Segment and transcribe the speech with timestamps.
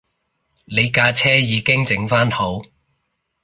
[0.65, 2.63] 你架車已經整番好